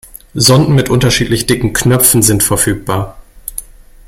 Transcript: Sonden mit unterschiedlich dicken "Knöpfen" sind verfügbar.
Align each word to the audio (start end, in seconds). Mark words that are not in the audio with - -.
Sonden 0.33 0.73
mit 0.73 0.89
unterschiedlich 0.89 1.45
dicken 1.45 1.73
"Knöpfen" 1.73 2.23
sind 2.23 2.41
verfügbar. 2.41 3.21